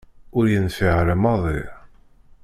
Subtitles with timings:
[0.37, 1.61] Ur yenfiε ara maḍi.